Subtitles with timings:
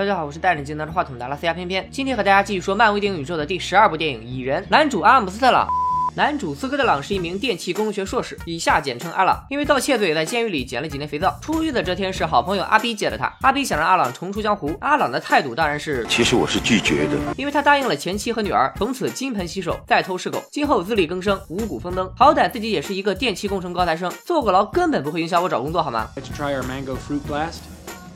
[0.00, 5.68] 大家好，我是带着镜拿着话筒的阿拉斯加偏偏，今天和大家继续说漫威电影宇宙的第十二部电影《蚁人》，男主阿姆斯特朗。
[6.16, 9.44] 男主斯科特朗是一名电气工程学硕士，以下简称阿朗。
[9.50, 11.38] 因为盗窃罪，在监狱里捡了几年肥皂。
[11.42, 13.30] 出狱的这天是好朋友阿 B 接的他。
[13.42, 22.10] 阿 B 想让阿朗重出江湖，阿朗的态度当然是，其实我是拒绝的，因为他答应了前妻和女儿，从此金盆洗手，再偷是狗，今后自力更生，五谷丰登。
[22.16, 27.58] 好歹自己也是一个电气工程高材生，坐过牢根本不会影响我找工作，好吗？Like to try our mango fruit blast?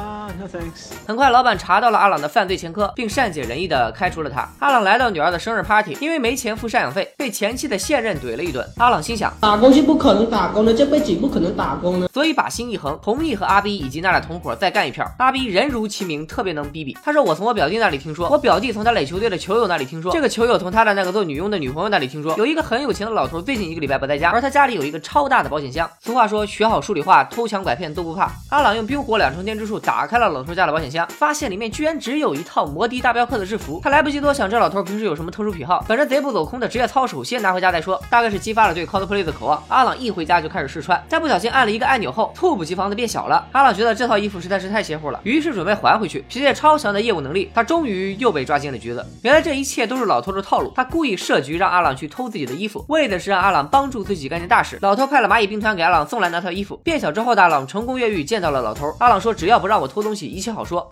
[0.00, 0.92] Ah, no thanks.
[1.08, 4.48] 很快，老板查到了阿朗的犯罪前科，并善解人意的开除了他。
[4.60, 8.64] 阿朗来到女儿的生日 party，因为没钱付赡养费，被前妻的现任怼了一顿。
[8.76, 12.06] 阿朗心想，打工是不可能打工的，这辈子不可能打工的。
[12.14, 15.04] 所以把心一横，同意和阿 B 以及那俩同伙再干一票。
[15.18, 16.96] 阿 B 人如其名，特别能逼逼。
[17.04, 25.90] 他说：“我从我表弟那里听说，我表弟从他垒球队的球友那里听说，这个球友从他的那个做女佣的女朋友那里听说，有一个很有钱的老头最近一个礼拜不在家，而他家里有一个超大的保险箱。
[26.00, 28.30] 俗话说，学好数理化，偷抢拐骗都不怕。
[28.50, 33.80] 阿朗用冰火两重天之术打开了老头家的保险箱，发现里面居然只有一套摩的大镖客的制服。
[33.82, 37.98] 他来不及多想，这老头平时有什么特殊癖好，本着贼不走空的职业操守，先拿回家再说。
[38.10, 43.46] 大概是激发了对 cosplay 的渴望，阿朗一回家就开始试穿，在不小心按了一个按钮后，猝不及防的变小了。
[43.52, 46.22] 阿朗觉得这套衣服实在是太邪乎了，于是准备还回去。
[46.28, 49.02] 凭借超强的业务能力，他终于又被抓进了局子。
[49.22, 54.78] 原来这一切都是老头的套路，他故意设局让阿朗去偷自己的衣服，为的是让阿朗帮助自己干件大事。
[54.82, 58.94] 老头派了蚂蚁兵团给阿朗送来那套衣服，变小之后的阿朗成功越狱，见到了老头。
[58.98, 60.90] 阿朗说：“只要不让我偷东西，一切好说。”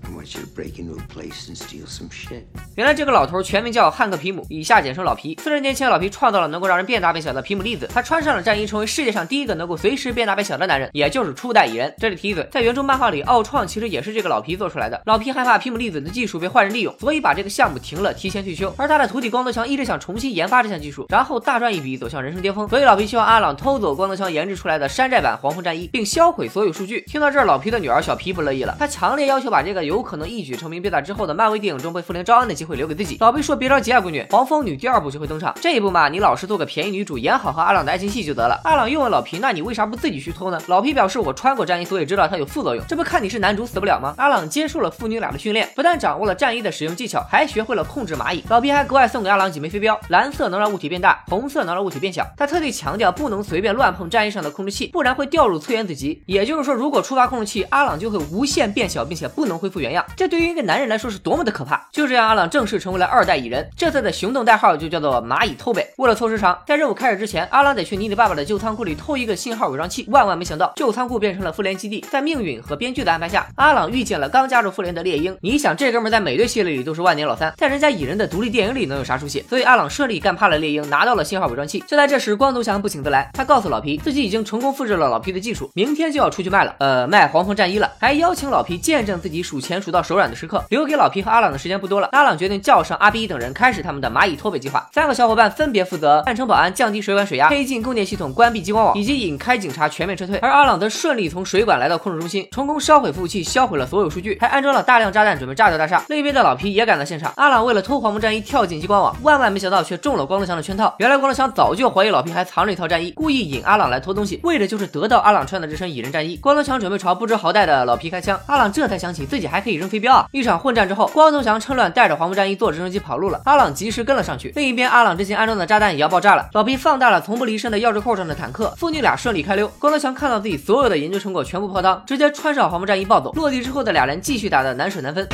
[2.77, 5.39] 原来这个老头全名叫汉克皮姆，以下简称老皮。
[5.43, 11.95] 四十年前，老皮创造了能够让人变大变小的皮姆粒子，他穿上了战衣，成为世界上第一个能够随时变大变小的男人，也就是初代蚁人。
[11.99, 15.01] 这里提一嘴，在原著漫画里，奥创其实也是这个老皮做出来的。
[15.07, 18.73] 老皮害怕皮姆粒子的技术被坏人利用，所以把这个项目停了，提前退休。
[18.77, 22.69] 而他的徒弟光头强一直想重新研发这项技术，然后大赚一笔，走向人生巅峰。
[22.69, 27.01] 所以老皮希望阿朗偷走光头强研制出来的山寨版黄蜂战衣，并销毁所有数据。
[27.03, 33.17] 听到这儿，老皮的女儿小皮不乐意了，她强烈要求把这个有可能一举成名变大之后的漫威电影中被复联招安的机会留给自己。
[33.21, 48.45] 老皮说：“别着急啊，闺女，黄蜂女第二部就会登场，这一部嘛，你老实做个便宜女主，演好和阿朗的爱情戏就得了。”阿朗又问老皮：“那你为啥不自己去偷呢？”老皮表示：“我穿过战衣，所以知道它有副作用，这不看你是男主死不了吗？”阿朗接受了父女俩的训练，不但掌握了战衣的使用技巧，还学会了控制蚂蚁。
[48.49, 52.27] 老皮还格外送给阿朗几枚飞镖，蓝色能让物体变大，红色能让物体变小。
[52.37, 56.23] 他特地强调不能随便乱碰战衣上的控制器，不然会掉入次元子级。
[56.27, 60.03] 也就是说，如果触发控制器，阿朗就会无限限变小，并且不能恢复原样。
[60.17, 61.87] 这对于一个男人来说是多么的可怕！
[61.93, 63.69] 就这样，阿朗正式成为了二代蚁人。
[63.77, 65.87] 这次的行动代号就叫做蚂蚁偷北。
[65.99, 70.07] 为了凑时长，在任务开始之前，阿朗得去妮妮爸爸的旧仓库里偷一个信号伪装器。
[70.09, 72.03] 万万没想到，旧仓库变成了复联基地。
[72.11, 75.37] 在命运和编剧的安排下，阿朗遇见了刚加入复联的猎鹰。
[75.43, 79.45] 你想，这哥们在美队系列里都是万年老三，在人家蚁人的独立电影里能有啥出息？
[79.51, 81.85] 所以阿朗顺利干趴了猎鹰，拿到了信号伪装器。
[81.87, 90.65] 就在这时，光头强不请自来，他告诉老皮自己已经成功复制了老皮的技术，明天就要出去卖了，呃，卖黄蜂战衣了，还邀请老皮见证自己数钱数到手软的时刻。
[90.71, 94.89] 留给老皮和阿朗的时间不多了，阿朗决定叫上阿 B 等人，开始他们的蚂蚁偷北计划。
[94.93, 100.39] 三个小伙伴分别负责暗城保安、降低水管水压、黑进供电系统、关闭激光网，以及引开警察全面撤退。
[100.39, 106.05] 而阿朗则顺利从水管来到控制中心，成功烧毁服务器，销毁了所有数据，还安装了大量炸弹，准备炸掉大厦。
[106.09, 110.95] 另一边的老皮也赶到现场，阿朗为了偷黄蜂战衣跳进激光网，万万没想到却中了光头强的圈套。
[110.99, 116.37] 原来光头强早就怀疑老皮还藏着一套战衣，故意引阿朗来偷东西，为的就是得到阿朗穿的这身蚁人战衣。
[116.37, 120.27] 光头强准备朝不知好歹的老皮开枪，阿朗这才想起自己还可以扔飞镖啊！
[120.33, 124.53] 一场混战之后，光头强趁乱带着黄蜂战衣坐直升机跑路了，阿朗及时跟了上去。
[124.55, 129.67] 另一边，阿朗之前安装的炸弹也要爆炸了，老皮放大了从不离身的钥匙扣上的坦克，父女俩顺利开溜。
[129.79, 133.33] 光头强看到自己所有的研究成果全部泡汤，直接穿上黄蜂战衣暴走。
[133.33, 135.27] 落地之后的俩人继续打得难舍难分。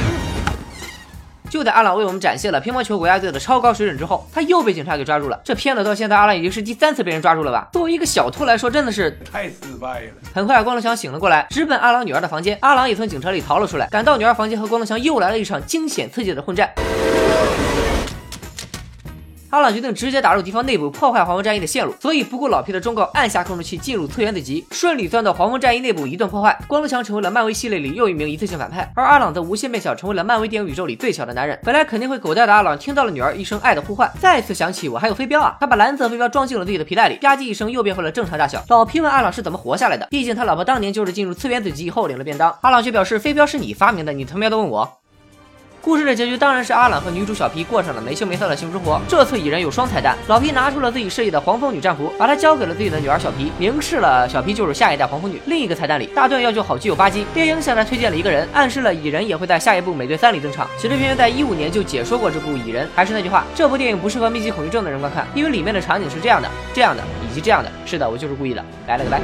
[1.52, 5.38] 就在阿朗为我们展现了乒乓球国家队的超高水准之后，他又被警察给抓住了。
[5.44, 7.68] 这片子到现在，阿朗已经是第三次被人抓住了吧？
[7.74, 10.12] 作为一个小偷来说，真的是太失败了。
[10.34, 12.56] 很快，光头强醒了过来，直奔阿朗女儿的房间。
[12.62, 16.70] 阿朗也从警车里逃了出来，赶到女儿房间，和光头强又来了一场惊险刺激的混战。
[19.52, 26.58] 阿朗决定直接打入敌方内部，破坏黄蜂战衣的线路，所以不顾老皮的忠告，按下控制器进入次元子级，顺利钻到黄蜂战衣内部，一顿破坏。
[26.66, 31.60] 光头强成为了漫威系列里又一名一次性反派，而阿朗则无限变小，成为了漫威电影宇宙里最小的男人。
[31.62, 35.58] 本来肯定会狗带的阿朗，听到了女儿一声爱的呼唤，再次想起我还有飞镖啊！
[35.60, 38.64] 他把蓝色飞镖装进了自己的皮带里，吧唧一声又变回了正常大小。
[38.68, 42.56] 老皮问阿朗是怎么活下来的，毕竟他老婆当年就是进入次元子级以后领了便当。
[42.62, 45.01] 阿朗却表示飞镖是你发明的，你他喵的问我。
[45.82, 49.00] 故事的结局当然是阿朗和女主小皮过上了没羞没臊的幸福生活。
[49.08, 55.42] 这次蚁人有双彩蛋，老皮拿出了自己设计的黄蜂女战服，把它交给了自己的女儿小皮，明示了小皮就是下一代黄蜂女。
[55.46, 60.68] 另一个彩蛋里，大段要救好基友巴基，猎鹰向他推荐了一个人，暗示了蚁人也会在下一部美队三里登场。
[60.76, 67.68] 其实偏偏在一五年就解说过这部蚁人，还是那句话，这部电影不适合密集恐惧症的人观看，因为里面的场景是这样的、这样的以及这样的。
[67.84, 69.20] 是的，我就是故意的，拜了个拜。